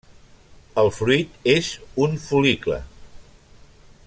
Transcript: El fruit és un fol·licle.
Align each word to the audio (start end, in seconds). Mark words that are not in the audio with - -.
El 0.83 0.89
fruit 0.95 1.37
és 1.53 1.69
un 2.07 2.19
fol·licle. 2.27 2.81